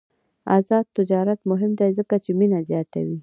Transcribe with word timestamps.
آزاد 0.57 0.85
تجارت 0.97 1.39
مهم 1.51 1.71
دی 1.79 1.89
ځکه 1.97 2.15
چې 2.23 2.31
مینه 2.39 2.59
زیاتوي. 2.69 3.17